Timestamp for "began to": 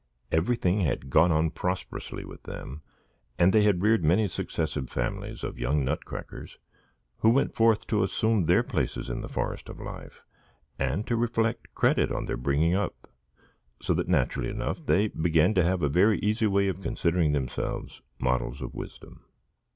15.09-15.61